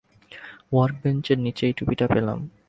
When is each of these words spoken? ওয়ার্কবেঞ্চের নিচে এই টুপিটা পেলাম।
ওয়ার্কবেঞ্চের 0.71 1.37
নিচে 1.45 1.63
এই 1.67 1.73
টুপিটা 1.77 2.05
পেলাম। 2.13 2.39